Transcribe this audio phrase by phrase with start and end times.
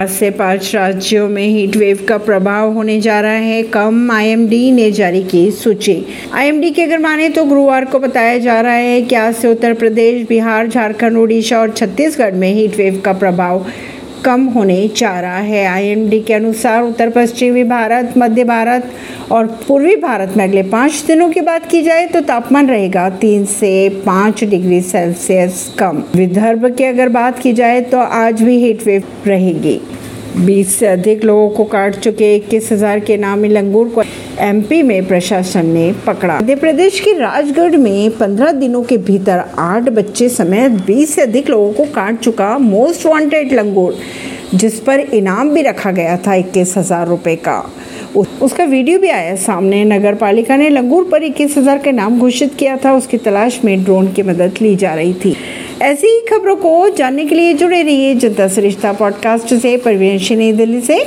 [0.00, 4.70] आज से पाँच राज्यों में हीट वेव का प्रभाव होने जा रहा है। कम आईएमडी
[4.72, 9.02] ने जारी की सूची। आईएमडी की अगर माने तो गुरुवार को बताया जा रहा है
[9.02, 13.66] कि आज से उत्तर प्रदेश, बिहार, झारखंड, उड़ीसा और छत्तीसगढ़ में हीट वेव का प्रभाव
[14.24, 18.90] कम होने जा रहा है। आईएमडी के अनुसार उत्तर, पश्चिमी भारत, मध्य भारत
[19.32, 23.44] और पूर्वी भारत में अगले पाँच दिनों की बात की जाए तो तापमान रहेगा तीन
[23.44, 28.86] से पाँच डिग्री सेल्सियस कम। विदर्भ की अगर बात की जाए तो आज भी हीट
[28.86, 29.80] वेव रहेगी।
[30.36, 34.02] बीस से अधिक लोगों को काट चुके इक्कीस हज़ार के नामी लंगूर को
[34.40, 39.88] एमपी में प्रशासन ने पकड़ा। मध्य प्रदेश के राजगढ़ में पंद्रह दिनों के भीतर आठ
[39.90, 43.96] बच्चे समेत बीस से अधिक लोगों को काट चुका मोस्ट वांटेड लंगूर,
[44.54, 47.60] जिस पर इनाम भी रखा गया था इक्कीस हज़ार रुपये का।
[48.16, 52.54] उसका वीडियो भी आया सामने नगर पालिका ने लंगूर पर इक्कीस हज़ार का नाम घोषित
[52.54, 55.34] किया था, उसकी तलाश में ड्रोन की मदद ली जा रही थी।
[55.82, 60.52] ऐसी ही खबरों को जानने के लिए जुड़े रहिए जनता सरिश्ता पॉडकास्ट से, परवीन नई
[60.52, 60.98] दिल्ली से।